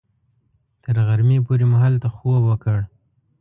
[0.83, 2.77] تر غرمې پورې مو هلته خوب وکړ.